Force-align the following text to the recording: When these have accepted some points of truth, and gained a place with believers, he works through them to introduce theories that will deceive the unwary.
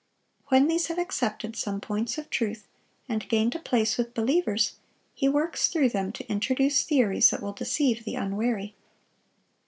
When 0.47 0.67
these 0.67 0.87
have 0.87 0.97
accepted 0.97 1.55
some 1.55 1.79
points 1.79 2.17
of 2.17 2.31
truth, 2.31 2.67
and 3.07 3.29
gained 3.29 3.53
a 3.53 3.59
place 3.59 3.99
with 3.99 4.15
believers, 4.15 4.77
he 5.13 5.29
works 5.29 5.67
through 5.67 5.89
them 5.89 6.11
to 6.13 6.27
introduce 6.27 6.81
theories 6.83 7.29
that 7.29 7.43
will 7.43 7.53
deceive 7.53 8.03
the 8.03 8.15
unwary. 8.15 8.73